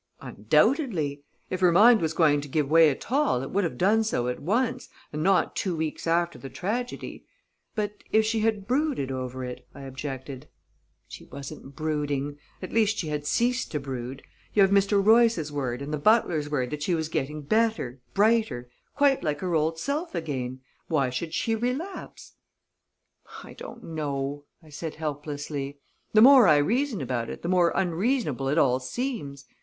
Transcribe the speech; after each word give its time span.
"Undoubtedly. 0.19 1.21
If 1.51 1.59
her 1.59 1.71
mind 1.71 2.01
was 2.01 2.13
going 2.13 2.41
to 2.41 2.47
give 2.47 2.67
way 2.71 2.89
at 2.89 3.11
all, 3.11 3.43
it 3.43 3.51
would 3.51 3.63
have 3.63 3.77
done 3.77 4.03
so 4.03 4.27
at 4.29 4.39
once, 4.39 4.89
and 5.13 5.21
not 5.21 5.55
two 5.55 5.75
weeks 5.75 6.07
after 6.07 6.39
the 6.39 6.49
tragedy." 6.49 7.27
"But 7.75 8.03
if 8.11 8.25
she 8.25 8.39
had 8.39 8.65
brooded 8.65 9.11
over 9.11 9.45
it," 9.45 9.67
I 9.75 9.81
objected. 9.81 10.47
"She 11.07 11.25
wasn't 11.25 11.75
brooding 11.75 12.39
at 12.63 12.71
least, 12.73 12.97
she 12.97 13.09
had 13.09 13.27
ceased 13.27 13.69
to 13.73 13.79
brood. 13.79 14.23
You 14.55 14.63
have 14.63 14.71
Mr. 14.71 15.05
Royce's 15.05 15.51
word 15.51 15.83
and 15.83 15.93
the 15.93 15.99
butler's 15.99 16.49
word 16.49 16.71
that 16.71 16.81
she 16.81 16.95
was 16.95 17.07
getting 17.07 17.43
better, 17.43 18.01
brighter, 18.15 18.71
quite 18.95 19.23
like 19.23 19.39
her 19.41 19.53
old 19.53 19.77
self 19.77 20.15
again. 20.15 20.61
Why 20.87 21.11
should 21.11 21.35
she 21.35 21.53
relapse?" 21.53 22.33
"I 23.43 23.53
don't 23.53 23.83
know," 23.83 24.45
I 24.63 24.69
said 24.69 24.95
helplessly. 24.95 25.77
"The 26.13 26.23
more 26.23 26.47
I 26.47 26.57
reason 26.57 27.01
about 27.03 27.29
it, 27.29 27.43
the 27.43 27.49
more 27.49 27.71
unreasonable 27.75 28.47
it 28.47 28.57
all 28.57 28.79
seems. 28.79 29.45